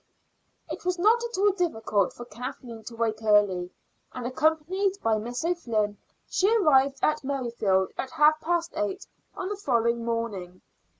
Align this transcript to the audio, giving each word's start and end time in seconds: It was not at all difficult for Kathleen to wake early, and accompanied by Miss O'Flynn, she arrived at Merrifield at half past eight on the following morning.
It 0.71 0.83
was 0.83 0.97
not 0.97 1.21
at 1.23 1.37
all 1.37 1.51
difficult 1.51 2.11
for 2.11 2.25
Kathleen 2.25 2.83
to 2.85 2.95
wake 2.95 3.21
early, 3.21 3.69
and 4.11 4.25
accompanied 4.25 4.95
by 5.03 5.19
Miss 5.19 5.45
O'Flynn, 5.45 5.99
she 6.27 6.51
arrived 6.57 6.97
at 7.03 7.23
Merrifield 7.23 7.91
at 7.99 8.09
half 8.09 8.41
past 8.41 8.73
eight 8.75 9.05
on 9.35 9.49
the 9.49 9.55
following 9.55 10.03
morning. 10.03 10.61